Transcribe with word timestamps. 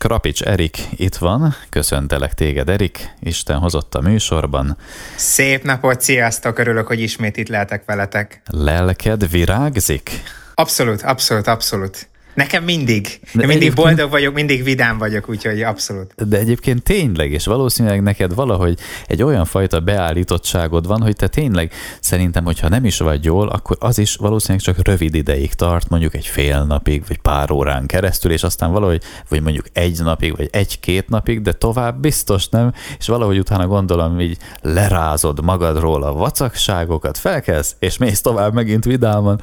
Krapics 0.00 0.42
Erik 0.42 0.78
itt 0.96 1.16
van. 1.16 1.54
Köszöntelek 1.70 2.34
téged, 2.34 2.68
Erik. 2.68 3.14
Isten 3.20 3.58
hozott 3.58 3.94
a 3.94 4.00
műsorban. 4.00 4.76
Szép 5.16 5.62
napot, 5.62 6.00
sziasztok! 6.00 6.58
Örülök, 6.58 6.86
hogy 6.86 7.00
ismét 7.00 7.36
itt 7.36 7.48
lehetek 7.48 7.84
veletek. 7.84 8.42
Lelked 8.46 9.30
virágzik? 9.30 10.10
Abszolút, 10.54 11.02
abszolút, 11.02 11.46
abszolút. 11.46 12.09
Nekem 12.34 12.64
mindig. 12.64 13.20
De 13.32 13.42
Én 13.42 13.48
mindig 13.48 13.74
boldog 13.74 14.10
vagyok, 14.10 14.34
mindig 14.34 14.64
vidám 14.64 14.98
vagyok, 14.98 15.28
úgyhogy 15.28 15.62
abszolút. 15.62 16.28
De 16.28 16.38
egyébként 16.38 16.82
tényleg, 16.82 17.32
és 17.32 17.44
valószínűleg 17.44 18.02
neked 18.02 18.34
valahogy 18.34 18.78
egy 19.06 19.22
olyan 19.22 19.44
fajta 19.44 19.80
beállítottságod 19.80 20.86
van, 20.86 21.02
hogy 21.02 21.16
te 21.16 21.28
tényleg 21.28 21.72
szerintem, 22.00 22.44
hogyha 22.44 22.68
nem 22.68 22.84
is 22.84 22.98
vagy 22.98 23.24
jól, 23.24 23.48
akkor 23.48 23.76
az 23.80 23.98
is 23.98 24.16
valószínűleg 24.16 24.62
csak 24.64 24.86
rövid 24.86 25.14
ideig 25.14 25.54
tart, 25.54 25.88
mondjuk 25.88 26.14
egy 26.14 26.26
fél 26.26 26.64
napig, 26.64 27.02
vagy 27.08 27.18
pár 27.18 27.50
órán 27.50 27.86
keresztül, 27.86 28.32
és 28.32 28.42
aztán 28.42 28.72
valahogy, 28.72 29.02
vagy 29.28 29.42
mondjuk 29.42 29.66
egy 29.72 29.98
napig, 30.02 30.36
vagy 30.36 30.48
egy-két 30.52 31.08
napig, 31.08 31.42
de 31.42 31.52
tovább 31.52 32.00
biztos 32.00 32.48
nem, 32.48 32.72
és 32.98 33.06
valahogy 33.06 33.38
utána 33.38 33.66
gondolom, 33.66 34.20
így 34.20 34.38
lerázod 34.60 35.44
magadról 35.44 36.02
a 36.02 36.12
vacakságokat, 36.12 37.18
felkelsz, 37.18 37.76
és 37.78 37.98
mész 37.98 38.20
tovább 38.20 38.54
megint 38.54 38.84
vidáman. 38.84 39.40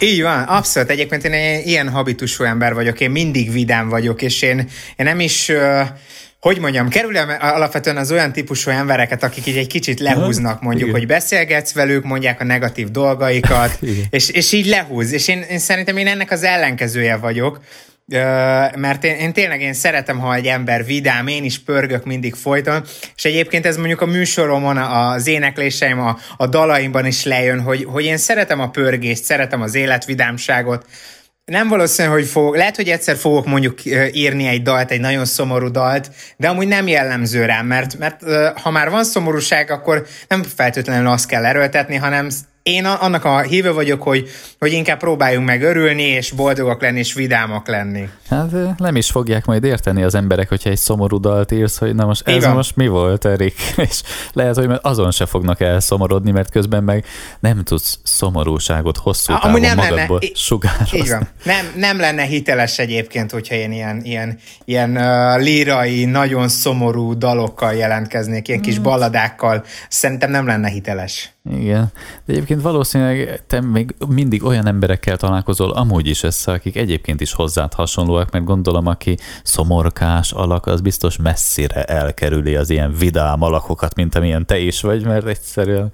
Így 0.00 0.22
van, 0.22 0.42
abszolút. 0.42 0.90
Egyébként 0.90 1.24
én 1.24 1.60
ilyen 1.64 1.88
habitusú 2.20 2.44
ember 2.44 2.74
vagyok, 2.74 3.00
én 3.00 3.10
mindig 3.10 3.52
vidám 3.52 3.88
vagyok, 3.88 4.22
és 4.22 4.42
én, 4.42 4.58
én 4.96 5.06
nem 5.06 5.20
is 5.20 5.52
hogy 6.40 6.58
mondjam, 6.58 6.88
kerülem 6.88 7.36
alapvetően 7.40 7.96
az 7.96 8.12
olyan 8.12 8.32
típusú 8.32 8.70
embereket, 8.70 9.22
akik 9.22 9.46
így 9.46 9.56
egy 9.56 9.66
kicsit 9.66 10.00
lehúznak, 10.00 10.62
mondjuk, 10.62 10.88
Igen. 10.88 10.98
hogy 10.98 11.08
beszélgetsz 11.08 11.72
velük, 11.72 12.04
mondják 12.04 12.40
a 12.40 12.44
negatív 12.44 12.90
dolgaikat, 12.90 13.78
és, 14.10 14.28
és 14.28 14.52
így 14.52 14.66
lehúz. 14.66 15.12
És 15.12 15.28
én, 15.28 15.44
én 15.50 15.58
szerintem 15.58 15.96
én 15.96 16.06
ennek 16.06 16.30
az 16.30 16.42
ellenkezője 16.42 17.16
vagyok, 17.16 17.60
mert 18.76 19.04
én, 19.04 19.16
én 19.16 19.32
tényleg 19.32 19.60
én 19.60 19.72
szeretem, 19.72 20.18
ha 20.18 20.34
egy 20.34 20.46
ember 20.46 20.84
vidám, 20.84 21.26
én 21.26 21.44
is 21.44 21.58
pörgök 21.58 22.04
mindig 22.04 22.34
folyton, 22.34 22.84
és 23.16 23.24
egyébként 23.24 23.66
ez 23.66 23.76
mondjuk 23.76 24.00
a 24.00 24.06
műsoromon, 24.06 24.76
az 24.76 25.26
énekléseim, 25.26 26.00
a, 26.00 26.18
a 26.36 26.46
dalaimban 26.46 27.06
is 27.06 27.24
lejön, 27.24 27.60
hogy, 27.60 27.84
hogy 27.84 28.04
én 28.04 28.16
szeretem 28.16 28.60
a 28.60 28.70
pörgést, 28.70 29.24
szeretem 29.24 29.62
az 29.62 29.74
életvidámságot, 29.74 30.86
nem 31.50 31.68
valószínű, 31.68 32.08
hogy 32.08 32.26
fogok, 32.26 32.56
lehet, 32.56 32.76
hogy 32.76 32.88
egyszer 32.88 33.16
fogok 33.16 33.46
mondjuk 33.46 33.84
írni 34.12 34.46
egy 34.46 34.62
dalt, 34.62 34.90
egy 34.90 35.00
nagyon 35.00 35.24
szomorú 35.24 35.70
dalt, 35.70 36.10
de 36.36 36.48
amúgy 36.48 36.68
nem 36.68 36.88
jellemző 36.88 37.44
rám, 37.44 37.66
mert, 37.66 37.98
mert 37.98 38.22
ha 38.58 38.70
már 38.70 38.90
van 38.90 39.04
szomorúság, 39.04 39.70
akkor 39.70 40.06
nem 40.28 40.42
feltétlenül 40.42 41.06
azt 41.06 41.26
kell 41.26 41.44
erőltetni, 41.44 41.96
hanem 41.96 42.28
én 42.62 42.84
annak 42.84 43.24
a 43.24 43.40
hívő 43.40 43.72
vagyok, 43.72 44.02
hogy, 44.02 44.28
hogy 44.58 44.72
inkább 44.72 44.98
próbáljunk 44.98 45.46
meg 45.46 45.62
örülni, 45.62 46.02
és 46.02 46.30
boldogak 46.30 46.82
lenni, 46.82 46.98
és 46.98 47.14
vidámak 47.14 47.68
lenni. 47.68 48.08
Hát 48.28 48.78
nem 48.78 48.96
is 48.96 49.10
fogják 49.10 49.44
majd 49.44 49.64
érteni 49.64 50.02
az 50.02 50.14
emberek, 50.14 50.48
hogyha 50.48 50.70
egy 50.70 50.78
szomorú 50.78 51.20
dalt 51.20 51.52
írsz, 51.52 51.78
hogy 51.78 51.94
na 51.94 52.06
most 52.06 52.28
ez 52.28 52.34
Igen. 52.34 52.54
most 52.54 52.76
mi 52.76 52.88
volt, 52.88 53.24
Erik? 53.24 53.54
És 53.88 54.02
lehet, 54.32 54.56
hogy 54.56 54.70
azon 54.82 55.10
se 55.10 55.26
fognak 55.26 55.60
elszomorodni, 55.60 56.30
mert 56.30 56.50
közben 56.50 56.84
meg 56.84 57.04
nem 57.40 57.64
tudsz 57.64 57.98
szomorúságot 58.02 58.96
hosszú 58.96 59.38
távon 59.38 59.60
nem 59.60 59.76
magadból 59.76 60.18
lenne, 60.20 60.34
sugározni. 60.34 60.98
Így 60.98 61.08
van. 61.08 61.28
Nem, 61.44 61.72
nem 61.76 61.98
lenne 61.98 62.22
hiteles 62.22 62.78
egyébként, 62.78 63.30
hogyha 63.30 63.54
én 63.54 63.72
ilyen, 63.72 64.00
ilyen, 64.04 64.38
ilyen 64.64 64.96
uh, 64.96 65.42
lírai, 65.42 66.04
nagyon 66.04 66.48
szomorú 66.48 67.18
dalokkal 67.18 67.74
jelentkeznék, 67.74 68.48
ilyen 68.48 68.60
kis 68.60 68.78
mm. 68.78 68.82
balladákkal. 68.82 69.64
Szerintem 69.88 70.30
nem 70.30 70.46
lenne 70.46 70.68
hiteles. 70.68 71.32
Igen. 71.50 71.92
De 72.24 72.32
egyébként 72.32 72.62
valószínűleg 72.62 73.42
te 73.46 73.60
még 73.60 73.94
mindig 74.08 74.44
olyan 74.44 74.66
emberekkel 74.66 75.16
találkozol 75.16 75.70
amúgy 75.70 76.06
is 76.06 76.22
össze, 76.22 76.52
akik 76.52 76.76
egyébként 76.76 77.20
is 77.20 77.32
hozzád 77.32 77.74
hasonlóak, 77.74 78.30
mert 78.30 78.44
gondolom, 78.44 78.86
aki 78.86 79.16
szomorkás 79.42 80.32
alak, 80.32 80.66
az 80.66 80.80
biztos 80.80 81.16
messzire 81.16 81.82
elkerüli 81.84 82.56
az 82.56 82.70
ilyen 82.70 82.94
vidám 82.98 83.42
alakokat, 83.42 83.94
mint 83.94 84.14
amilyen 84.14 84.46
te 84.46 84.58
is 84.58 84.80
vagy, 84.80 85.04
mert 85.04 85.26
egyszerűen 85.26 85.92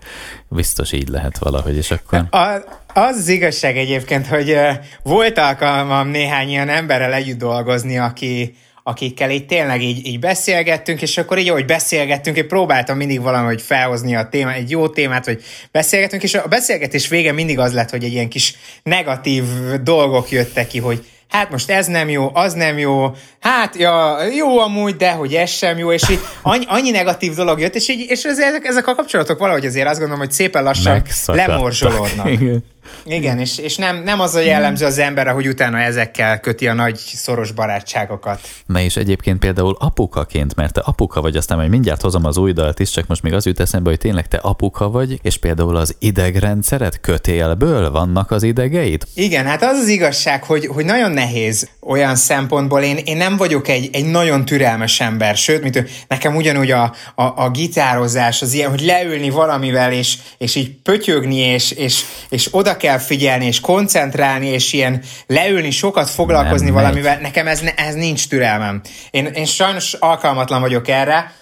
biztos 0.48 0.92
így 0.92 1.08
lehet 1.08 1.38
valahogy, 1.38 1.76
és 1.76 1.90
akkor... 1.90 2.24
A, 2.30 2.60
az 3.00 3.16
az 3.16 3.28
igazság 3.28 3.76
egyébként, 3.76 4.26
hogy 4.26 4.56
volt 5.02 5.38
alkalmam 5.38 6.08
néhány 6.08 6.48
ilyen 6.48 6.68
emberrel 6.68 7.12
együtt 7.12 7.38
dolgozni, 7.38 7.98
aki, 7.98 8.54
akikkel 8.88 9.30
így 9.30 9.46
tényleg 9.46 9.82
így, 9.82 10.06
így 10.06 10.18
beszélgettünk, 10.18 11.02
és 11.02 11.18
akkor 11.18 11.38
így, 11.38 11.48
ahogy 11.48 11.64
beszélgettünk, 11.64 12.36
én 12.36 12.48
próbáltam 12.48 12.96
mindig 12.96 13.22
valahogy 13.22 13.62
felhozni 13.62 14.16
a 14.16 14.28
téma, 14.28 14.52
egy 14.52 14.70
jó 14.70 14.88
témát, 14.88 15.24
hogy 15.24 15.42
beszélgettünk, 15.72 16.22
és 16.22 16.34
a 16.34 16.46
beszélgetés 16.48 17.08
vége 17.08 17.32
mindig 17.32 17.58
az 17.58 17.72
lett, 17.72 17.90
hogy 17.90 18.04
egy 18.04 18.12
ilyen 18.12 18.28
kis 18.28 18.54
negatív 18.82 19.44
dolgok 19.82 20.30
jöttek 20.30 20.66
ki, 20.66 20.78
hogy 20.78 21.04
hát 21.28 21.50
most 21.50 21.70
ez 21.70 21.86
nem 21.86 22.08
jó, 22.08 22.30
az 22.34 22.52
nem 22.52 22.78
jó, 22.78 23.14
hát 23.40 23.76
ja, 23.76 24.22
jó 24.36 24.58
amúgy, 24.58 24.96
de 24.96 25.10
hogy 25.10 25.34
ez 25.34 25.50
sem 25.50 25.78
jó, 25.78 25.92
és 25.92 26.10
így 26.10 26.20
annyi, 26.42 26.64
annyi 26.68 26.90
negatív 26.90 27.34
dolog 27.34 27.60
jött, 27.60 27.74
és, 27.74 27.88
így, 27.88 28.06
és 28.08 28.22
ezek, 28.22 28.64
ezek 28.64 28.86
a 28.86 28.94
kapcsolatok 28.94 29.38
valahogy 29.38 29.66
azért 29.66 29.88
azt 29.88 29.98
gondolom, 29.98 30.20
hogy 30.20 30.32
szépen 30.32 30.62
lassan 30.62 31.02
lemorzsolódnak. 31.26 32.30
Igen. 32.30 32.64
Igen, 33.04 33.38
és, 33.38 33.58
és 33.58 33.76
nem, 33.76 34.02
nem 34.02 34.20
az 34.20 34.34
a 34.34 34.40
jellemző 34.40 34.86
az 34.86 34.98
emberre, 34.98 35.30
hogy 35.30 35.48
utána 35.48 35.78
ezekkel 35.78 36.40
köti 36.40 36.68
a 36.68 36.74
nagy 36.74 36.96
szoros 36.96 37.52
barátságokat. 37.52 38.40
Na 38.66 38.80
és 38.80 38.96
egyébként 38.96 39.38
például 39.38 39.76
apukaként, 39.78 40.54
mert 40.54 40.72
te 40.72 40.80
apuka 40.80 41.20
vagy, 41.20 41.36
aztán 41.36 41.58
majd 41.58 41.70
mindjárt 41.70 42.00
hozom 42.00 42.24
az 42.24 42.36
új 42.36 42.52
dalt 42.52 42.78
is, 42.78 42.90
csak 42.90 43.06
most 43.06 43.22
még 43.22 43.32
az 43.32 43.46
jut 43.46 43.60
eszembe, 43.60 43.90
hogy 43.90 43.98
tényleg 43.98 44.28
te 44.28 44.36
apuka 44.36 44.90
vagy, 44.90 45.18
és 45.22 45.36
például 45.36 45.76
az 45.76 45.96
idegrendszeret 45.98 47.00
kötélből 47.00 47.90
vannak 47.90 48.30
az 48.30 48.42
idegeid? 48.42 49.02
Igen, 49.14 49.46
hát 49.46 49.62
az 49.62 49.78
az 49.78 49.88
igazság, 49.88 50.44
hogy, 50.44 50.66
hogy 50.66 50.84
nagyon 50.84 51.10
nehéz 51.10 51.68
olyan 51.80 52.16
szempontból. 52.16 52.82
Én, 52.82 52.96
én 52.96 53.16
nem 53.16 53.36
vagyok 53.36 53.68
egy, 53.68 53.88
egy 53.92 54.04
nagyon 54.04 54.44
türelmes 54.44 55.00
ember, 55.00 55.36
sőt, 55.36 55.62
mint 55.62 55.84
nekem 56.08 56.36
ugyanúgy 56.36 56.70
a, 56.70 56.82
a, 57.14 57.22
a 57.22 57.50
gitározás, 57.50 58.42
az 58.42 58.52
ilyen, 58.52 58.70
hogy 58.70 58.80
leülni 58.80 59.30
valamivel, 59.30 59.92
és, 59.92 60.18
és 60.38 60.54
így 60.54 60.70
pötyögni, 60.82 61.36
és, 61.36 61.70
és, 61.70 62.04
és 62.28 62.48
oda 62.50 62.75
kell 62.76 62.98
figyelni, 62.98 63.46
és 63.46 63.60
koncentrálni, 63.60 64.46
és 64.46 64.72
ilyen 64.72 65.02
leülni, 65.26 65.70
sokat 65.70 66.10
foglalkozni 66.10 66.66
nem 66.66 66.74
valamivel, 66.74 67.14
megy. 67.14 67.22
nekem 67.22 67.46
ez, 67.46 67.62
ez 67.76 67.94
nincs 67.94 68.28
türelmem. 68.28 68.80
Én, 69.10 69.26
én 69.26 69.44
sajnos 69.44 69.92
alkalmatlan 69.92 70.60
vagyok 70.60 70.88
erre, 70.88 71.32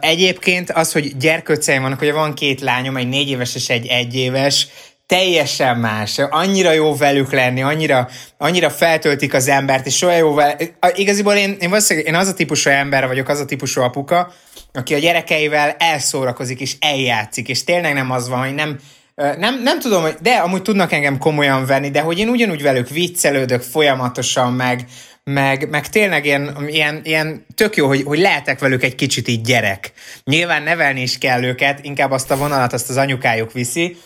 egyébként 0.00 0.70
az, 0.70 0.92
hogy 0.92 1.16
gyerkőceim 1.16 1.82
vannak, 1.82 1.98
hogy 1.98 2.12
van 2.12 2.34
két 2.34 2.60
lányom, 2.60 2.96
egy 2.96 3.08
négy 3.08 3.28
éves 3.28 3.54
és 3.54 3.68
egy 3.68 3.86
egy 3.86 4.14
éves, 4.14 4.68
teljesen 5.06 5.76
más. 5.76 6.18
Annyira 6.18 6.72
jó 6.72 6.96
velük 6.96 7.32
lenni, 7.32 7.62
annyira, 7.62 8.08
annyira 8.38 8.70
feltöltik 8.70 9.34
az 9.34 9.48
embert, 9.48 9.86
és 9.86 10.02
olyan 10.02 10.18
jó 10.18 10.34
vel... 10.34 10.56
Igaziból 10.94 11.34
én, 11.34 11.56
én 11.60 11.68
valószínűleg 11.68 12.08
én 12.08 12.14
az 12.14 12.28
a 12.28 12.34
típusú 12.34 12.70
ember 12.70 13.06
vagyok, 13.06 13.28
az 13.28 13.40
a 13.40 13.44
típusú 13.44 13.80
apuka, 13.80 14.32
aki 14.72 14.94
a 14.94 14.98
gyerekeivel 14.98 15.70
elszórakozik 15.78 16.60
és 16.60 16.76
eljátszik, 16.80 17.48
és 17.48 17.64
tényleg 17.64 17.94
nem 17.94 18.10
az 18.10 18.28
van, 18.28 18.38
hogy 18.38 18.54
nem, 18.54 18.78
nem, 19.14 19.62
nem 19.62 19.78
tudom, 19.80 20.02
hogy, 20.02 20.16
de 20.20 20.30
amúgy 20.30 20.62
tudnak 20.62 20.92
engem 20.92 21.18
komolyan 21.18 21.66
venni, 21.66 21.90
de 21.90 22.00
hogy 22.00 22.18
én 22.18 22.28
ugyanúgy 22.28 22.62
velük 22.62 22.88
viccelődök 22.88 23.62
folyamatosan, 23.62 24.52
meg, 24.52 24.84
meg, 25.24 25.68
meg 25.70 25.88
tényleg 25.88 26.24
ilyen, 26.24 26.56
ilyen, 26.66 27.00
ilyen 27.04 27.46
tök 27.54 27.76
jó, 27.76 27.86
hogy, 27.86 28.02
hogy 28.02 28.18
lehetek 28.18 28.58
velük 28.58 28.82
egy 28.82 28.94
kicsit 28.94 29.28
így 29.28 29.40
gyerek. 29.40 29.92
Nyilván 30.24 30.62
nevelni 30.62 31.00
is 31.00 31.18
kell 31.18 31.44
őket, 31.44 31.78
inkább 31.82 32.10
azt 32.10 32.30
a 32.30 32.36
vonalat 32.36 32.72
azt 32.72 32.90
az 32.90 32.96
anyukájuk 32.96 33.52
viszi, 33.52 33.96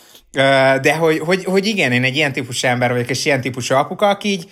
de 0.80 0.94
hogy, 0.98 1.18
hogy, 1.18 1.44
hogy 1.44 1.66
igen, 1.66 1.92
én 1.92 2.04
egy 2.04 2.16
ilyen 2.16 2.32
típusú 2.32 2.66
ember 2.66 2.91
vagyok, 2.91 3.10
és 3.10 3.24
ilyen 3.24 3.41
típusú 3.41 3.74
apuka, 3.74 4.08
aki 4.08 4.28
így 4.28 4.48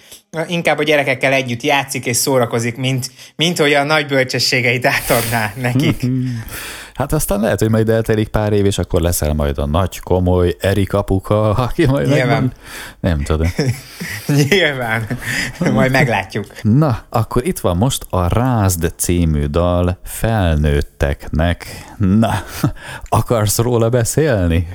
inkább 0.48 0.78
a 0.78 0.82
gyerekekkel 0.82 1.32
együtt 1.32 1.62
játszik 1.62 2.06
és 2.06 2.16
szórakozik, 2.16 2.76
mint, 2.76 3.10
mint 3.36 3.58
hogy 3.58 3.72
a 3.72 3.82
nagy 3.82 4.06
bölcsességeit 4.06 4.86
átadná 4.86 5.52
nekik. 5.56 6.02
Hát 6.96 7.12
aztán 7.12 7.40
lehet, 7.40 7.58
hogy 7.58 7.70
majd 7.70 7.88
eltelik 7.88 8.28
pár 8.28 8.52
év, 8.52 8.64
és 8.64 8.78
akkor 8.78 9.00
leszel 9.00 9.32
majd 9.32 9.58
a 9.58 9.66
nagy, 9.66 10.00
komoly 10.00 10.56
Erik 10.60 10.92
apuka, 10.92 11.50
aki 11.50 11.86
majd 11.86 12.06
Nyilván. 12.06 12.26
Megmond, 12.26 12.52
nem 13.00 13.22
tudom. 13.22 13.48
Nyilván. 14.50 15.06
Majd 15.72 15.90
meglátjuk. 15.90 16.46
Na, 16.62 16.98
akkor 17.08 17.46
itt 17.46 17.58
van 17.58 17.76
most 17.76 18.06
a 18.10 18.28
Rázd 18.28 18.92
című 18.96 19.44
dal 19.44 19.98
felnőtteknek. 20.04 21.66
Na, 21.96 22.32
akarsz 23.08 23.58
róla 23.58 23.88
beszélni? 23.88 24.68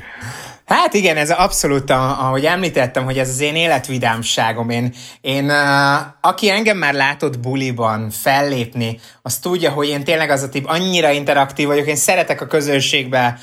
Hát 0.71 0.93
igen, 0.93 1.17
ez 1.17 1.31
abszolút, 1.31 1.89
ahogy 1.89 2.45
említettem, 2.45 3.03
hogy 3.03 3.17
ez 3.17 3.29
az 3.29 3.39
én 3.39 3.55
életvidámságom. 3.55 4.69
Én, 4.69 4.93
én 5.21 5.51
aki 6.21 6.49
engem 6.49 6.77
már 6.77 6.93
látott 6.93 7.39
buliban 7.39 8.09
fellépni, 8.09 8.99
az 9.21 9.37
tudja, 9.37 9.71
hogy 9.71 9.87
én 9.87 10.03
tényleg 10.03 10.29
az 10.29 10.43
a 10.43 10.49
tip, 10.49 10.69
annyira 10.69 11.09
interaktív 11.09 11.67
vagyok, 11.67 11.87
én 11.87 11.95
szeretek 11.95 12.41
a 12.41 12.45
közönségbe 12.45 13.39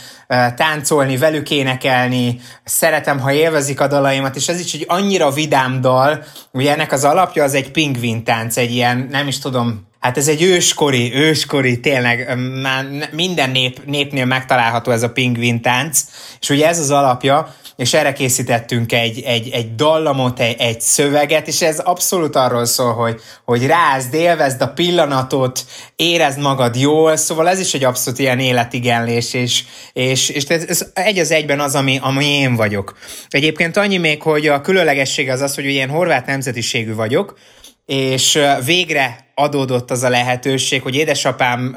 táncolni, 0.56 1.16
velük 1.16 1.50
énekelni, 1.50 2.40
szeretem, 2.64 3.20
ha 3.20 3.32
élvezik 3.32 3.80
a 3.80 3.86
dalaimat, 3.86 4.36
és 4.36 4.48
ez 4.48 4.60
is 4.60 4.74
egy 4.74 4.84
annyira 4.88 5.30
vidám 5.30 5.80
dal, 5.80 6.24
ugye 6.52 6.72
ennek 6.72 6.92
az 6.92 7.04
alapja 7.04 7.44
az 7.44 7.54
egy 7.54 7.70
pingvin 7.70 8.24
tánc, 8.24 8.56
egy 8.56 8.72
ilyen, 8.72 9.08
nem 9.10 9.28
is 9.28 9.38
tudom, 9.38 9.87
Hát 10.00 10.16
ez 10.16 10.28
egy 10.28 10.42
őskori, 10.42 11.14
őskori, 11.14 11.80
tényleg 11.80 12.38
már 12.62 13.08
minden 13.12 13.50
nép, 13.50 13.84
népnél 13.86 14.24
megtalálható 14.24 14.90
ez 14.90 15.02
a 15.02 15.10
pingvin 15.10 15.62
tánc, 15.62 16.00
és 16.40 16.50
ugye 16.50 16.68
ez 16.68 16.78
az 16.78 16.90
alapja, 16.90 17.54
és 17.76 17.94
erre 17.94 18.12
készítettünk 18.12 18.92
egy, 18.92 19.20
egy, 19.20 19.48
egy 19.48 19.74
dallamot, 19.74 20.40
egy, 20.40 20.56
egy 20.58 20.80
szöveget, 20.80 21.48
és 21.48 21.62
ez 21.62 21.78
abszolút 21.78 22.36
arról 22.36 22.64
szól, 22.64 22.92
hogy, 22.92 23.20
hogy 23.44 23.66
rázd, 23.66 24.14
élvezd 24.14 24.60
a 24.60 24.68
pillanatot, 24.68 25.64
érezd 25.96 26.38
magad 26.38 26.76
jól, 26.76 27.16
szóval 27.16 27.48
ez 27.48 27.60
is 27.60 27.74
egy 27.74 27.84
abszolút 27.84 28.18
ilyen 28.18 28.38
életigenlés, 28.38 29.34
és, 29.34 29.64
és, 29.92 30.28
és 30.28 30.44
ez, 30.44 30.64
ez 30.68 30.86
egy 30.94 31.18
az 31.18 31.30
egyben 31.30 31.60
az, 31.60 31.74
ami, 31.74 31.98
ami 32.02 32.24
én 32.24 32.56
vagyok. 32.56 32.98
Egyébként 33.28 33.76
annyi 33.76 33.96
még, 33.96 34.22
hogy 34.22 34.46
a 34.46 34.60
különlegessége 34.60 35.32
az 35.32 35.40
az, 35.40 35.54
hogy 35.54 35.64
ilyen 35.64 35.88
horvát 35.88 36.26
nemzetiségű 36.26 36.94
vagyok, 36.94 37.38
és 37.86 38.38
végre 38.64 39.27
adódott 39.38 39.90
az 39.90 40.02
a 40.02 40.08
lehetőség, 40.08 40.82
hogy 40.82 40.94
édesapám 40.94 41.76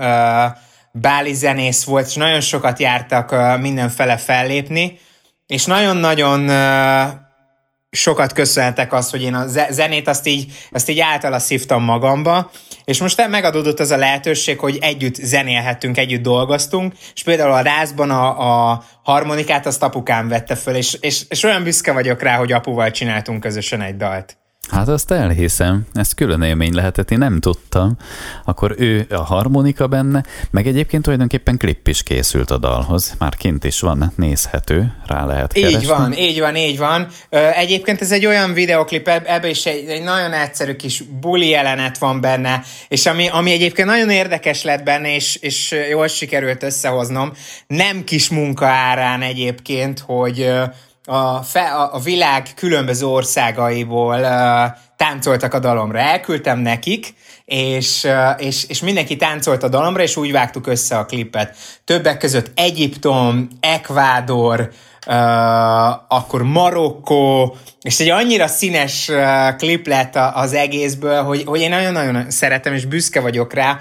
báli 0.91 1.33
zenész 1.33 1.83
volt, 1.83 2.07
és 2.07 2.15
nagyon 2.15 2.41
sokat 2.41 2.79
jártak 2.79 3.59
mindenfele 3.59 4.17
fellépni, 4.17 4.99
és 5.47 5.65
nagyon-nagyon 5.65 6.49
sokat 7.91 8.33
köszönhetek 8.33 8.93
azt, 8.93 9.11
hogy 9.11 9.21
én 9.21 9.33
a 9.33 9.47
zenét 9.69 10.07
azt 10.07 10.27
így, 10.27 10.51
azt 10.71 10.89
így 10.89 10.99
általa 10.99 11.39
szívtam 11.39 11.83
magamba, 11.83 12.51
és 12.83 12.99
most 12.99 13.27
megadódott 13.27 13.79
az 13.79 13.91
a 13.91 13.97
lehetőség, 13.97 14.59
hogy 14.59 14.77
együtt 14.81 15.15
zenélhettünk, 15.15 15.97
együtt 15.97 16.21
dolgoztunk, 16.21 16.93
és 17.13 17.23
például 17.23 17.51
a 17.51 17.61
rázban 17.61 18.09
a, 18.09 18.71
a 18.71 18.83
harmonikát 19.03 19.65
azt 19.65 19.83
apukám 19.83 20.27
vette 20.27 20.55
föl, 20.55 20.75
és, 20.75 20.97
és, 20.99 21.21
és 21.29 21.43
olyan 21.43 21.63
büszke 21.63 21.91
vagyok 21.91 22.21
rá, 22.21 22.35
hogy 22.35 22.51
apuval 22.51 22.91
csináltunk 22.91 23.39
közösen 23.39 23.81
egy 23.81 23.97
dalt. 23.97 24.40
Hát 24.71 24.87
azt 24.87 25.11
elhiszem, 25.11 25.87
ez 25.93 26.13
külön 26.13 26.41
élmény 26.41 26.73
lehetett, 26.73 27.11
én 27.11 27.17
nem 27.17 27.39
tudtam. 27.39 27.97
Akkor 28.45 28.75
ő 28.77 29.05
a 29.09 29.23
harmonika 29.23 29.87
benne, 29.87 30.23
meg 30.51 30.67
egyébként 30.67 31.03
tulajdonképpen 31.03 31.57
klip 31.57 31.87
is 31.87 32.03
készült 32.03 32.51
a 32.51 32.57
dalhoz, 32.57 33.15
már 33.19 33.35
kint 33.35 33.63
is 33.63 33.79
van, 33.79 34.11
nézhető, 34.15 34.93
rá 35.07 35.25
lehet 35.25 35.53
keresni. 35.53 35.77
Így 35.77 35.87
van, 35.87 36.13
így 36.13 36.39
van, 36.39 36.55
így 36.55 36.77
van. 36.77 37.07
Egyébként 37.55 38.01
ez 38.01 38.11
egy 38.11 38.25
olyan 38.25 38.53
videoklip, 38.53 39.07
ebbe 39.07 39.49
is 39.49 39.65
egy, 39.65 39.87
egy 39.87 40.03
nagyon 40.03 40.33
egyszerű 40.33 40.75
kis 40.75 41.03
buli 41.21 41.47
jelenet 41.47 41.97
van 41.97 42.21
benne, 42.21 42.63
és 42.87 43.05
ami, 43.05 43.27
ami 43.29 43.51
egyébként 43.51 43.87
nagyon 43.87 44.09
érdekes 44.09 44.63
lett 44.63 44.83
benne, 44.83 45.15
és, 45.15 45.35
és 45.35 45.75
jól 45.89 46.07
sikerült 46.07 46.63
összehoznom, 46.63 47.31
nem 47.67 48.03
kis 48.03 48.29
munka 48.29 48.65
árán 48.65 49.21
egyébként, 49.21 49.99
hogy 49.99 50.51
a, 51.05 51.41
fe, 51.43 51.61
a, 51.61 51.95
a 51.95 51.99
világ 51.99 52.47
különböző 52.55 53.05
országaiból 53.05 54.19
uh, 54.19 54.77
táncoltak 54.97 55.53
a 55.53 55.59
dalomra. 55.59 55.99
Elküldtem 55.99 56.59
nekik, 56.59 57.13
és, 57.45 58.03
uh, 58.03 58.45
és, 58.45 58.63
és 58.67 58.81
mindenki 58.81 59.15
táncolt 59.15 59.63
a 59.63 59.69
dalomra, 59.69 60.01
és 60.01 60.17
úgy 60.17 60.31
vágtuk 60.31 60.67
össze 60.67 60.97
a 60.97 61.05
klipet. 61.05 61.57
Többek 61.85 62.17
között 62.17 62.51
Egyiptom, 62.55 63.47
Ekvádor, 63.59 64.71
uh, 65.07 65.13
akkor 66.07 66.43
Marokkó, 66.43 67.55
és 67.81 67.99
egy 67.99 68.09
annyira 68.09 68.47
színes 68.47 69.09
uh, 69.09 69.55
klip 69.55 69.87
lett 69.87 70.15
az 70.33 70.53
egészből, 70.53 71.23
hogy, 71.23 71.43
hogy 71.45 71.59
én 71.59 71.69
nagyon-nagyon 71.69 72.31
szeretem, 72.31 72.73
és 72.73 72.85
büszke 72.85 73.19
vagyok 73.19 73.53
rá, 73.53 73.79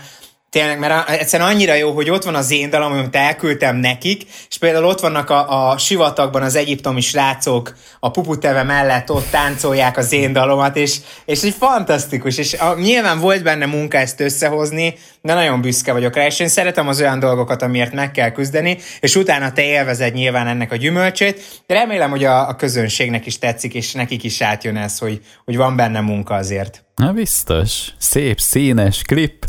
Tényleg, 0.51 0.79
mert 0.79 1.09
egyszerűen 1.09 1.49
annyira 1.49 1.75
jó, 1.75 1.93
hogy 1.93 2.11
ott 2.11 2.25
van 2.25 2.35
az 2.35 2.51
én 2.51 2.71
dalom, 2.71 2.93
amit 2.93 3.17
elküldtem 3.17 3.77
nekik, 3.77 4.23
és 4.49 4.59
például 4.59 4.85
ott 4.85 5.01
vannak 5.01 5.31
a, 5.31 5.71
a 5.71 5.79
sivatagban 5.79 6.43
az 6.43 6.55
egyiptomi 6.55 7.01
srácok 7.01 7.77
a 8.01 8.11
puputeve 8.11 8.63
mellett, 8.63 9.11
ott 9.11 9.31
táncolják 9.31 9.97
az 9.97 10.13
én 10.13 10.33
dalomat, 10.33 10.77
és, 10.77 10.97
és 11.25 11.43
egy 11.43 11.55
fantasztikus, 11.59 12.39
és 12.39 12.55
a, 12.55 12.75
nyilván 12.79 13.21
volt 13.21 13.43
benne 13.43 13.67
munka 13.67 13.99
ezt 13.99 14.21
összehozni, 14.21 14.95
de 15.23 15.35
nagyon 15.35 15.61
büszke 15.61 15.93
vagyok 15.93 16.15
rá, 16.15 16.27
és 16.27 16.41
én 16.41 16.49
szeretem 16.49 16.89
az 16.89 17.01
olyan 17.01 17.19
dolgokat, 17.19 17.63
amiért 17.63 17.93
meg 17.93 18.11
kell 18.11 18.31
küzdeni, 18.31 18.79
és 19.01 19.17
utána 19.17 19.53
te 19.53 19.63
élvezed 19.63 20.15
nyilván 20.15 20.47
ennek 20.47 20.73
a 20.73 20.77
gyümölcsét, 20.77 21.63
de 21.67 21.75
remélem, 21.75 22.11
hogy 22.11 22.25
a, 22.25 22.49
a 22.49 22.57
közönségnek 22.57 23.27
is 23.27 23.39
tetszik, 23.39 23.75
és 23.75 23.93
nekik 23.93 24.25
is 24.25 24.41
átjön 24.41 24.77
ez, 24.77 24.99
hogy, 24.99 25.21
hogy 25.45 25.57
van 25.57 25.77
benne 25.77 26.01
munka 26.01 26.35
azért. 26.35 26.85
Na 26.97 27.13
biztos. 27.13 27.89
Szép, 27.99 28.41
színes 28.41 29.03
klip. 29.03 29.47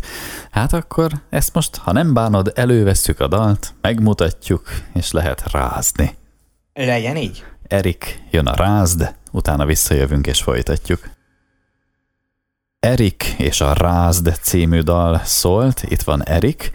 Hát 0.52 0.72
akkor 0.72 1.12
ezt 1.30 1.54
most, 1.54 1.76
ha 1.76 1.92
nem 1.92 2.14
bánod, 2.14 2.52
elővesszük 2.54 3.20
a 3.20 3.28
dalt, 3.28 3.74
megmutatjuk, 3.80 4.62
és 4.94 5.10
lehet 5.10 5.50
rázni. 5.50 6.16
Legyen 6.72 7.16
így. 7.16 7.44
Erik, 7.66 8.22
jön 8.30 8.46
a 8.46 8.54
rázd, 8.54 9.14
utána 9.30 9.64
visszajövünk 9.66 10.26
és 10.26 10.42
folytatjuk. 10.42 11.10
Erik 12.86 13.34
és 13.38 13.60
a 13.60 13.72
Rázd 13.72 14.38
című 14.40 14.80
dal 14.80 15.20
szólt, 15.24 15.82
itt 15.88 16.02
van 16.02 16.26
Erik. 16.26 16.70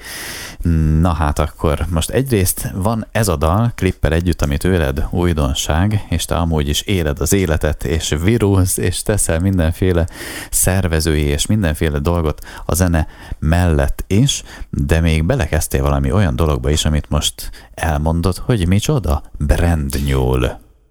Na 1.00 1.14
hát 1.14 1.40
akkor 1.40 1.86
most 1.90 2.10
egyrészt 2.10 2.72
van 2.74 3.08
ez 3.12 3.28
a 3.28 3.36
dal 3.36 3.72
klippel 3.76 4.14
együtt, 4.14 4.42
amit 4.42 4.64
őled 4.64 5.08
újdonság, 5.10 6.06
és 6.10 6.26
te 6.26 6.36
amúgy 6.36 6.70
is 6.70 6.82
éled 6.82 7.20
az 7.20 7.34
életet, 7.34 7.84
és 7.84 8.16
virulsz, 8.24 8.78
és 8.78 9.04
teszel 9.04 9.40
mindenféle 9.40 10.08
szervezői 10.52 11.24
és 11.24 11.46
mindenféle 11.46 12.00
dolgot 12.00 12.46
a 12.66 12.76
zene 12.76 13.08
mellett 13.40 14.04
is, 14.08 14.44
de 14.70 15.00
még 15.00 15.24
belekezdtél 15.24 15.82
valami 15.82 16.12
olyan 16.12 16.36
dologba 16.36 16.70
is, 16.70 16.86
amit 16.86 17.10
most 17.10 17.50
elmondod, 17.74 18.38
hogy 18.38 18.68
micsoda? 18.68 19.24
Brand 19.38 20.00
new. 20.06 20.36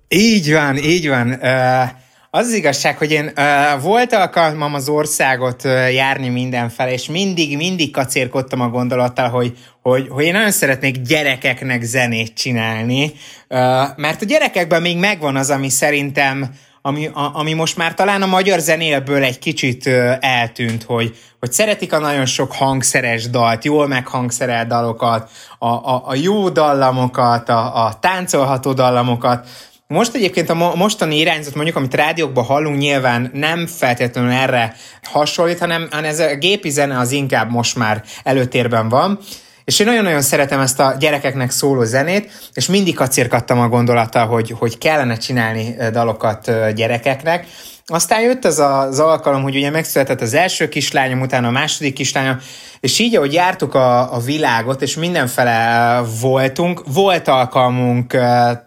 Így 0.08 0.52
van, 0.52 0.76
így 0.76 1.08
van. 1.08 1.28
Uh... 1.28 2.04
Az, 2.36 2.46
az 2.46 2.52
igazság, 2.52 2.98
hogy 2.98 3.10
én 3.10 3.32
uh, 3.36 3.82
volt 3.82 4.12
alkalmam 4.12 4.74
az 4.74 4.88
országot 4.88 5.64
uh, 5.64 5.94
járni 5.94 6.28
mindenfel, 6.28 6.88
és 6.88 7.08
mindig, 7.08 7.56
mindig 7.56 7.90
kacérkodtam 7.90 8.60
a 8.60 8.68
gondolattal, 8.68 9.28
hogy, 9.28 9.58
hogy, 9.82 10.06
hogy 10.10 10.24
én 10.24 10.32
nagyon 10.32 10.50
szeretnék 10.50 11.00
gyerekeknek 11.00 11.82
zenét 11.82 12.34
csinálni, 12.34 13.04
uh, 13.04 13.58
mert 13.96 14.22
a 14.22 14.24
gyerekekben 14.24 14.82
még 14.82 14.98
megvan 14.98 15.36
az, 15.36 15.50
ami 15.50 15.68
szerintem, 15.68 16.54
ami, 16.82 17.06
a, 17.06 17.30
ami 17.34 17.52
most 17.52 17.76
már 17.76 17.94
talán 17.94 18.22
a 18.22 18.26
magyar 18.26 18.58
zenélből 18.58 19.22
egy 19.22 19.38
kicsit 19.38 19.86
uh, 19.86 20.12
eltűnt, 20.20 20.82
hogy, 20.82 21.16
hogy 21.40 21.52
szeretik 21.52 21.92
a 21.92 21.98
nagyon 21.98 22.26
sok 22.26 22.52
hangszeres 22.52 23.30
dalt, 23.30 23.64
jól 23.64 23.86
meghangszerelt 23.86 24.68
dalokat, 24.68 25.30
a, 25.58 25.66
a, 25.68 26.02
a 26.06 26.14
jó 26.14 26.48
dallamokat, 26.48 27.48
a, 27.48 27.86
a 27.86 27.98
táncolható 28.00 28.72
dallamokat, 28.72 29.48
most 29.88 30.14
egyébként 30.14 30.50
a 30.50 30.74
mostani 30.74 31.18
irányzat, 31.18 31.54
mondjuk, 31.54 31.76
amit 31.76 31.94
rádiókban 31.94 32.44
hallunk, 32.44 32.78
nyilván 32.78 33.30
nem 33.32 33.66
feltétlenül 33.66 34.30
erre 34.30 34.74
hasonlít, 35.02 35.58
hanem, 35.58 35.88
hanem 35.90 36.10
ez 36.10 36.20
a 36.20 36.34
gépi 36.34 36.70
zene 36.70 36.98
az 36.98 37.10
inkább 37.12 37.50
most 37.50 37.76
már 37.76 38.02
előtérben 38.22 38.88
van. 38.88 39.18
És 39.64 39.78
én 39.78 39.86
nagyon-nagyon 39.86 40.22
szeretem 40.22 40.60
ezt 40.60 40.80
a 40.80 40.96
gyerekeknek 40.98 41.50
szóló 41.50 41.84
zenét, 41.84 42.50
és 42.54 42.66
mindig 42.66 42.94
kacérkattam 42.94 43.60
a 43.60 43.68
gondolata, 43.68 44.24
hogy, 44.24 44.54
hogy 44.58 44.78
kellene 44.78 45.16
csinálni 45.16 45.76
dalokat 45.92 46.72
gyerekeknek. 46.74 47.46
Aztán 47.92 48.20
jött 48.20 48.44
az 48.44 48.58
az 48.58 48.98
alkalom, 48.98 49.42
hogy 49.42 49.56
ugye 49.56 49.70
megszületett 49.70 50.20
az 50.20 50.34
első 50.34 50.68
kislányom, 50.68 51.20
utána 51.20 51.48
a 51.48 51.50
második 51.50 51.94
kislányom, 51.94 52.38
és 52.80 52.98
így, 52.98 53.16
ahogy 53.16 53.32
jártuk 53.32 53.74
a, 53.74 54.14
a 54.14 54.18
világot, 54.18 54.82
és 54.82 54.96
mindenfele 54.96 56.02
voltunk, 56.20 56.82
volt 56.86 57.28
alkalmunk 57.28 58.16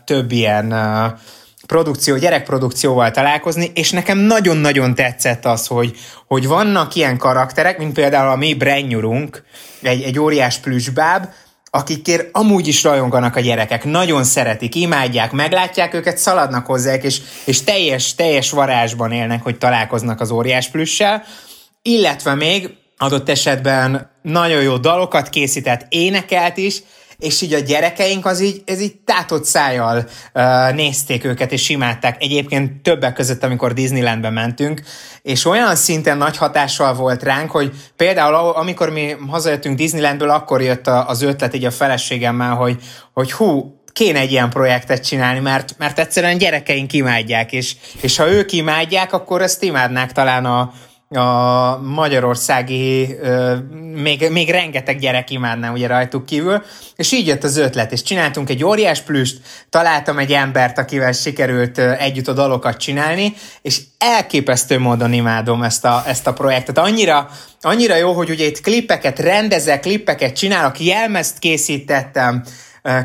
több 0.06 0.32
ilyen 0.32 0.76
produkció, 1.66 2.18
gyerekprodukcióval 2.18 3.12
találkozni, 3.12 3.72
és 3.74 3.92
nekem 3.92 4.18
nagyon-nagyon 4.18 4.96
tetszett 4.96 5.46
az, 5.46 5.68
hogy, 5.68 5.98
hogy 6.28 6.48
vannak 6.48 6.96
ilyen 6.96 7.18
karakterek, 7.18 7.78
mint 7.78 7.94
például 7.94 8.30
a 8.30 8.36
mi 8.36 8.54
Brennyurunk, 8.54 9.44
egy, 9.82 10.02
egy 10.02 10.20
óriás 10.20 10.58
plüsbáb, 10.58 11.28
akikért 11.70 12.30
amúgy 12.32 12.68
is 12.68 12.84
rajonganak 12.84 13.36
a 13.36 13.40
gyerekek, 13.40 13.84
nagyon 13.84 14.24
szeretik, 14.24 14.76
imádják, 14.76 15.32
meglátják 15.32 15.94
őket, 15.94 16.18
szaladnak 16.18 16.66
hozzájuk, 16.66 17.04
és, 17.04 17.22
és 17.46 17.64
teljes, 17.64 18.16
teljes 18.16 18.52
varázsban 18.52 19.12
élnek, 19.12 19.44
hogy 19.44 19.58
találkoznak 19.58 20.22
az 20.22 20.32
óriás 20.32 20.70
plüssel, 20.70 21.24
illetve 21.82 22.36
még 22.36 22.70
adott 22.98 23.30
esetben 23.30 24.12
nagyon 24.22 24.62
jó 24.62 24.78
dalokat 24.78 25.30
készített, 25.30 25.86
énekelt 25.90 26.58
is, 26.58 26.84
és 27.20 27.42
így 27.42 27.54
a 27.54 27.60
gyerekeink 27.60 28.26
az 28.26 28.40
így, 28.42 28.62
ez 28.66 28.82
így 28.82 28.96
tátott 28.96 29.46
szájjal 29.46 30.06
uh, 30.34 30.72
nézték 30.74 31.24
őket, 31.24 31.52
és 31.52 31.70
imádták. 31.70 32.24
Egyébként 32.24 32.82
többek 32.82 33.14
között, 33.14 33.44
amikor 33.44 33.74
Disneylandbe 33.74 34.30
mentünk, 34.30 34.82
és 35.22 35.46
olyan 35.46 35.76
szinten 35.76 36.18
nagy 36.18 36.38
hatással 36.38 36.94
volt 36.94 37.24
ránk, 37.24 37.52
hogy 37.52 37.72
például 37.96 38.36
amikor 38.36 38.90
mi 38.90 39.16
hazajöttünk 39.28 39.78
Disneylandből, 39.78 40.30
akkor 40.30 40.62
jött 40.62 40.88
az 40.88 41.22
ötlet 41.22 41.56
így 41.56 41.66
a 41.66 41.72
feleségemmel, 41.72 42.56
hogy, 42.56 42.78
hogy 43.14 43.32
hú, 43.32 43.80
kéne 43.94 44.20
egy 44.20 44.32
ilyen 44.32 44.50
projektet 44.50 45.06
csinálni, 45.06 45.40
mert, 45.40 45.76
mert 45.78 46.00
egyszerűen 46.00 46.38
gyerekeink 46.38 46.94
imádják, 46.94 47.52
és, 47.52 47.76
és 48.02 48.18
ha 48.18 48.32
ők 48.32 48.52
imádják, 48.52 49.14
akkor 49.14 49.42
ezt 49.42 49.64
imádnák 49.64 50.12
talán 50.12 50.46
a, 50.46 50.74
a 51.16 51.78
magyarországi, 51.78 53.16
még, 53.94 54.30
még 54.32 54.50
rengeteg 54.50 55.00
gyerek 55.00 55.30
imádná 55.30 55.72
ugye 55.72 55.88
rajtuk 55.88 56.26
kívül, 56.26 56.64
és 56.96 57.12
így 57.12 57.28
jött 57.28 57.44
az 57.44 57.58
ötlet, 57.58 57.92
és 57.92 58.02
csináltunk 58.02 58.50
egy 58.50 58.64
óriás 58.64 59.02
plüst, 59.02 59.42
találtam 59.70 60.20
egy 60.20 60.32
embert, 60.32 60.78
akivel 60.78 61.12
sikerült 61.12 61.78
együtt 61.78 62.28
a 62.28 62.34
dalokat 62.34 62.78
csinálni, 62.78 63.34
és 63.62 63.82
elképesztő 63.98 64.80
módon 64.80 65.14
imádom 65.14 65.64
ezt 65.64 65.86
a, 65.86 66.04
ezt 66.08 66.28
a 66.28 66.34
projektet. 66.34 66.78
Annyira, 66.78 67.30
annyira 67.62 67.96
jó, 67.96 68.14
hogy 68.14 68.30
ugye 68.30 68.46
itt 68.46 68.62
klippeket 68.62 69.20
rendezek, 69.20 69.80
klippeket 69.80 70.36
csinálok, 70.36 70.80
jelmezt 70.80 71.40
készítettem, 71.40 72.44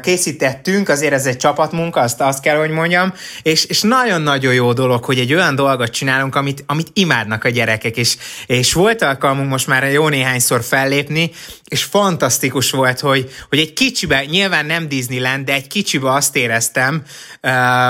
készítettünk, 0.03 0.89
azért 0.89 1.13
ez 1.13 1.27
egy 1.27 1.37
csapatmunka, 1.37 2.01
azt, 2.01 2.21
azt 2.21 2.41
kell, 2.43 2.57
hogy 2.57 2.71
mondjam, 2.71 3.13
és, 3.43 3.65
és 3.65 3.81
nagyon-nagyon 3.81 4.55
jó 4.55 4.73
dolog, 4.73 5.05
hogy 5.05 5.19
egy 5.19 5.35
olyan 5.35 5.55
dolgot 5.55 5.91
csinálunk, 5.91 6.35
amit, 6.35 6.65
amit 6.67 6.91
imádnak 6.93 7.45
a 7.45 7.49
gyerekek, 7.49 7.97
és, 7.97 8.17
és 8.47 8.73
volt 8.73 9.03
alkalmunk 9.03 9.51
most 9.51 9.67
már 9.67 9.93
jó 9.93 10.09
néhányszor 10.09 10.63
fellépni, 10.63 11.31
és 11.65 11.85
fantasztikus 11.85 12.71
volt, 12.71 13.01
hogy, 13.01 13.31
hogy 13.49 13.59
egy 13.59 13.73
kicsibe, 13.73 14.25
nyilván 14.25 14.67
nem 14.67 14.89
Disneyland, 14.89 15.45
de 15.45 15.53
egy 15.53 15.67
kicsibe 15.67 16.13
azt 16.13 16.37
éreztem, 16.37 17.03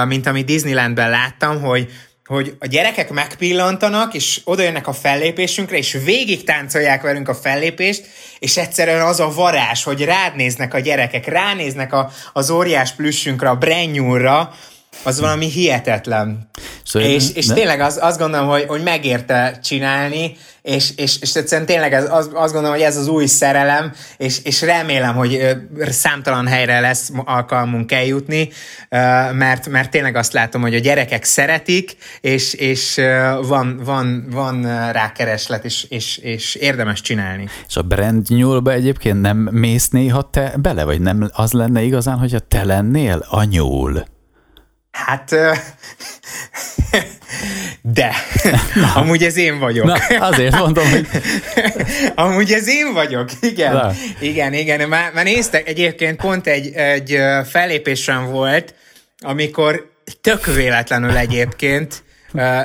mint 0.08 0.26
amit 0.26 0.46
Disneylandben 0.46 1.10
láttam, 1.10 1.60
hogy, 1.60 1.88
hogy 2.24 2.56
a 2.58 2.66
gyerekek 2.66 3.10
megpillantanak, 3.10 4.14
és 4.14 4.40
oda 4.44 4.62
jönnek 4.62 4.86
a 4.86 4.92
fellépésünkre, 4.92 5.76
és 5.76 5.98
végig 6.04 6.44
táncolják 6.44 7.02
velünk 7.02 7.28
a 7.28 7.34
fellépést, 7.34 8.06
és 8.38 8.56
egyszerűen 8.56 9.06
az 9.06 9.20
a 9.20 9.32
varázs, 9.32 9.82
hogy 9.82 10.04
rád 10.04 10.36
néznek 10.36 10.74
a 10.74 10.78
gyerekek, 10.78 11.26
ránéznek 11.26 11.92
a, 11.92 12.10
az 12.32 12.50
óriás 12.50 12.92
plüssünkre, 12.92 13.48
a 13.48 13.56
brenyúra, 13.56 14.54
az 15.02 15.20
valami 15.20 15.50
hihetetlen. 15.50 16.48
Szóval 16.84 17.08
és, 17.08 17.32
és 17.34 17.46
tényleg 17.46 17.80
az, 17.80 17.98
azt 18.00 18.18
gondolom, 18.18 18.48
hogy, 18.48 18.64
hogy 18.68 18.82
megérte 18.82 19.58
csinálni, 19.62 20.36
és, 20.64 20.92
és, 20.96 21.20
és 21.20 21.34
egyszerűen 21.34 21.66
tényleg 21.66 21.92
ez, 21.92 22.04
az, 22.10 22.30
azt 22.32 22.52
gondolom, 22.52 22.76
hogy 22.76 22.86
ez 22.86 22.96
az 22.96 23.06
új 23.06 23.26
szerelem, 23.26 23.92
és, 24.16 24.38
és 24.44 24.62
remélem, 24.62 25.14
hogy 25.14 25.56
számtalan 25.78 26.46
helyre 26.46 26.80
lesz 26.80 27.10
alkalmunk 27.24 27.92
eljutni, 27.92 28.48
mert, 29.32 29.68
mert 29.68 29.90
tényleg 29.90 30.16
azt 30.16 30.32
látom, 30.32 30.62
hogy 30.62 30.74
a 30.74 30.78
gyerekek 30.78 31.24
szeretik, 31.24 31.96
és, 32.20 32.54
és 32.54 33.00
van, 33.42 33.80
van, 33.84 34.26
van 34.30 34.62
rá 34.92 35.12
kereslet, 35.12 35.64
és, 35.64 35.86
és, 35.88 36.16
és 36.18 36.54
érdemes 36.54 37.00
csinálni. 37.00 37.48
És 37.68 37.76
a 37.76 37.82
brand 37.82 38.26
nyúlba 38.28 38.72
egyébként 38.72 39.20
nem 39.20 39.36
mész 39.36 39.88
néha 39.88 40.30
te 40.30 40.54
bele, 40.56 40.84
vagy 40.84 41.00
nem 41.00 41.30
az 41.32 41.52
lenne 41.52 41.82
igazán, 41.82 42.18
hogy 42.18 42.34
a 42.34 42.38
te 42.38 42.64
lennél 42.64 43.24
a 43.28 43.44
nyúl? 43.44 44.04
Hát, 44.94 45.30
de, 47.82 48.12
Na. 48.74 48.92
amúgy 48.94 49.24
ez 49.24 49.36
én 49.36 49.58
vagyok. 49.58 49.86
Na, 49.86 50.26
azért 50.26 50.58
mondom, 50.58 50.90
hogy... 50.90 51.06
amúgy 52.14 52.52
ez 52.52 52.68
én 52.68 52.92
vagyok, 52.92 53.28
igen. 53.40 53.72
Na. 53.72 53.92
Igen, 54.20 54.52
igen. 54.52 54.88
Már, 54.88 55.12
már 55.12 55.24
néztek, 55.24 55.68
egyébként 55.68 56.20
pont 56.20 56.46
egy, 56.46 56.72
egy 56.74 57.18
fellépésem 57.48 58.30
volt, 58.30 58.74
amikor 59.18 59.90
tök 60.20 60.46
véletlenül 60.46 61.16
egyébként, 61.16 62.02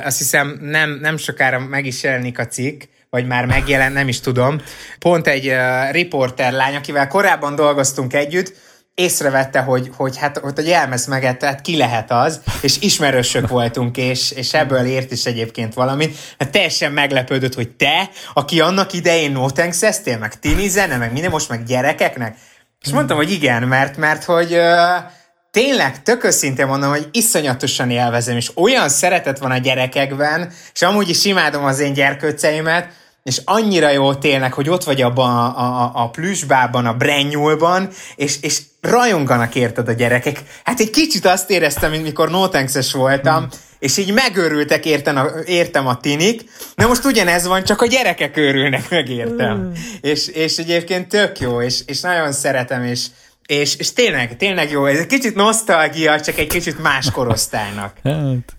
azt 0.04 0.18
hiszem 0.18 0.58
nem, 0.60 0.98
nem 1.00 1.16
sokára 1.16 1.58
meg 1.58 1.86
is 1.86 2.02
jelenik 2.02 2.38
a 2.38 2.46
cikk, 2.46 2.82
vagy 3.10 3.26
már 3.26 3.46
megjelent, 3.46 3.94
nem 3.94 4.08
is 4.08 4.20
tudom. 4.20 4.60
Pont 4.98 5.26
egy 5.26 5.54
riporter 5.90 6.52
lány, 6.52 6.74
akivel 6.74 7.08
korábban 7.08 7.54
dolgoztunk 7.54 8.14
együtt, 8.14 8.54
észrevette, 8.94 9.60
hogy, 9.60 9.90
hogy 9.96 10.16
hát 10.16 10.38
hogy 10.38 10.58
a 10.58 10.62
jelmez 10.62 11.06
meget, 11.06 11.38
tehát 11.38 11.60
ki 11.60 11.76
lehet 11.76 12.10
az, 12.10 12.40
és 12.62 12.80
ismerősök 12.80 13.48
voltunk, 13.48 13.96
és, 13.96 14.30
és 14.30 14.54
ebből 14.54 14.84
ért 14.84 15.10
is 15.10 15.24
egyébként 15.24 15.74
valamit. 15.74 16.16
Hát 16.38 16.50
teljesen 16.50 16.92
meglepődött, 16.92 17.54
hogy 17.54 17.70
te, 17.70 18.10
aki 18.34 18.60
annak 18.60 18.92
idején 18.92 19.32
no 19.32 19.50
thanks 19.50 19.80
meg 20.04 20.38
tini 20.38 20.68
zene, 20.68 20.96
meg 20.96 21.12
minden, 21.12 21.30
most 21.30 21.48
meg 21.48 21.64
gyerekeknek. 21.64 22.36
És 22.80 22.90
mondtam, 22.90 23.16
hogy 23.16 23.30
igen, 23.30 23.62
mert, 23.62 23.96
mert 23.96 24.24
hogy 24.24 24.52
uh, 24.52 25.10
tényleg 25.50 26.02
tök 26.02 26.24
őszintén 26.24 26.66
mondom, 26.66 26.90
hogy 26.90 27.08
iszonyatosan 27.12 27.90
élvezem, 27.90 28.36
és 28.36 28.50
olyan 28.56 28.88
szeretet 28.88 29.38
van 29.38 29.50
a 29.50 29.58
gyerekekben, 29.58 30.52
és 30.74 30.82
amúgy 30.82 31.08
is 31.08 31.24
imádom 31.24 31.64
az 31.64 31.78
én 31.78 31.92
gyerkőceimet, 31.92 32.88
és 33.22 33.40
annyira 33.44 33.90
jó 33.90 34.14
tényleg, 34.14 34.52
hogy 34.52 34.68
ott 34.68 34.84
vagy 34.84 35.02
abban 35.02 35.30
a, 35.30 35.58
a, 35.58 35.90
a 35.94 36.10
plüsbában, 36.10 36.86
a 36.86 36.94
brenyulban, 36.94 37.88
és, 38.16 38.36
és 38.40 38.60
rajonganak 38.80 39.54
érted 39.54 39.88
a 39.88 39.92
gyerekek. 39.92 40.42
Hát 40.64 40.80
egy 40.80 40.90
kicsit 40.90 41.26
azt 41.26 41.50
éreztem, 41.50 41.90
mint 41.90 42.02
mikor 42.02 42.30
no 42.30 42.48
voltam, 42.92 43.42
mm. 43.42 43.46
és 43.78 43.96
így 43.96 44.12
megőrültek 44.12 44.86
értem 44.86 45.16
a, 45.16 45.26
értem 45.46 45.86
a 45.86 45.96
tinik, 45.96 46.42
de 46.76 46.86
most 46.86 47.04
ugyanez 47.04 47.46
van, 47.46 47.64
csak 47.64 47.82
a 47.82 47.86
gyerekek 47.86 48.36
őrülnek 48.36 48.90
meg 48.90 49.08
értem. 49.08 49.56
Mm. 49.56 49.70
És, 50.00 50.28
és 50.28 50.56
egyébként 50.56 51.08
tök 51.08 51.38
jó, 51.38 51.62
és, 51.62 51.80
és 51.86 52.00
nagyon 52.00 52.32
szeretem, 52.32 52.84
és, 52.84 53.06
és, 53.46 53.76
és 53.76 53.92
tényleg, 53.92 54.36
tényleg 54.36 54.70
jó. 54.70 54.86
Ez 54.86 54.98
egy 54.98 55.06
kicsit 55.06 55.34
nosztalgia, 55.34 56.20
csak 56.20 56.38
egy 56.38 56.46
kicsit 56.46 56.82
más 56.82 57.10
korosztálynak. 57.10 57.92
Hát. 58.04 58.58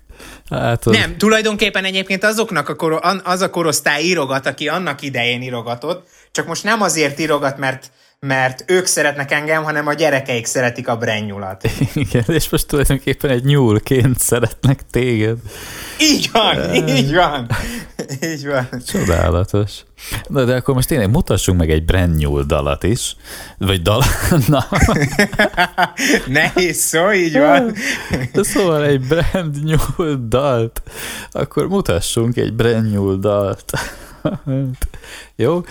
Hát. 0.50 0.84
Nem, 0.84 1.16
tulajdonképpen 1.16 1.84
egyébként 1.84 2.24
azoknak 2.24 2.68
a 2.68 2.74
kor, 2.74 3.00
az 3.24 3.40
a 3.40 3.50
korosztály 3.50 4.02
írogat, 4.02 4.46
aki 4.46 4.68
annak 4.68 5.02
idején 5.02 5.42
írogatott, 5.42 6.08
csak 6.30 6.46
most 6.46 6.64
nem 6.64 6.82
azért 6.82 7.18
írogat, 7.18 7.58
mert 7.58 7.90
mert 8.26 8.64
ők 8.66 8.86
szeretnek 8.86 9.30
engem, 9.30 9.62
hanem 9.62 9.86
a 9.86 9.92
gyerekeik 9.92 10.46
szeretik 10.46 10.88
a 10.88 10.96
brennyulat. 10.96 11.68
Igen, 11.94 12.24
és 12.26 12.48
most 12.48 12.66
tulajdonképpen 12.66 13.30
egy 13.30 13.44
nyúlként 13.44 14.18
szeretnek 14.18 14.80
téged. 14.90 15.38
Így 16.00 16.30
van, 16.32 16.74
így 16.74 17.14
van. 17.14 17.48
Így 18.22 18.46
van. 18.46 18.68
Csodálatos. 18.86 19.70
Na 20.26 20.44
de 20.44 20.54
akkor 20.54 20.74
most 20.74 20.88
tényleg 20.88 21.10
mutassunk 21.10 21.58
meg 21.58 21.70
egy 21.70 21.84
brand 21.84 22.26
dalat 22.46 22.82
is. 22.82 23.16
Vagy 23.58 23.82
dal... 23.82 24.02
Na. 24.48 24.66
Nehéz 26.26 26.76
szó, 26.76 27.12
így 27.12 27.38
van. 27.38 27.74
Szóval 28.32 28.84
egy 28.84 29.00
brand 29.00 29.56
dalt. 30.28 30.82
Akkor 31.30 31.68
mutassunk 31.68 32.36
egy 32.36 32.54
brand 32.54 33.20
dalt. 33.20 33.72
Jó? 35.36 35.62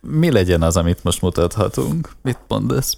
Mi 0.00 0.30
legyen 0.30 0.62
az, 0.62 0.76
amit 0.76 1.04
most 1.04 1.22
mutathatunk? 1.22 2.10
Mit 2.22 2.38
mondasz? 2.48 2.96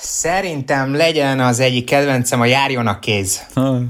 Szerintem 0.00 0.94
legyen 0.94 1.40
az 1.40 1.60
egyik 1.60 1.84
kedvencem 1.84 2.40
a 2.40 2.44
Járjon 2.44 2.86
a 2.86 2.98
kéz. 2.98 3.40
Ha, 3.54 3.80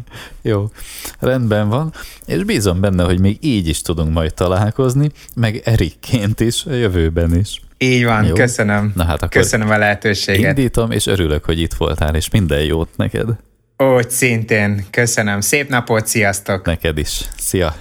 jó, 0.43 0.71
rendben 1.19 1.69
van, 1.69 1.93
és 2.27 2.45
bízom 2.45 2.81
benne, 2.81 3.05
hogy 3.05 3.21
még 3.21 3.39
így 3.41 3.69
is 3.69 3.83
tudunk 3.83 4.12
majd 4.12 4.35
találkozni, 4.35 5.11
meg 5.35 5.61
Erikként 5.65 6.41
is, 6.41 6.65
a 6.65 6.73
jövőben 6.73 7.37
is. 7.37 7.61
Így 7.79 8.05
van, 8.05 8.25
jó? 8.25 8.35
köszönöm. 8.35 8.93
Na 8.95 9.05
hát 9.05 9.23
akkor 9.23 9.29
köszönöm 9.29 9.71
a 9.71 9.79
lehetőséget. 9.79 10.59
Indítom, 10.59 10.91
és 10.91 11.07
örülök, 11.07 11.45
hogy 11.45 11.61
itt 11.61 11.75
voltál, 11.75 12.15
és 12.15 12.31
minden 12.31 12.62
jót 12.62 12.89
neked. 12.97 13.29
Úgy 13.77 14.11
szintén, 14.11 14.85
köszönöm. 14.91 15.41
Szép 15.41 15.69
napot, 15.69 16.07
sziasztok! 16.07 16.67
Neked 16.67 16.99
is. 16.99 17.21
Szia! 17.37 17.75